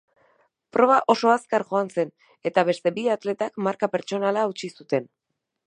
[0.77, 2.09] Proba oso azkar joan zen
[2.51, 5.11] eta beste bi atletak marka pertsonala hautsi zuten.